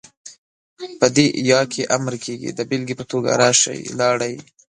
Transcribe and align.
په 0.99 1.07
دې 1.15 1.25
ئ 1.47 1.49
کې 1.73 1.83
امر 1.97 2.13
کيږي، 2.25 2.49
دا 2.57 2.63
بيلګې 2.69 2.95
په 2.99 3.05
توګه، 3.11 3.29
راشئ، 3.41 3.79
لاړئ، 3.99 4.35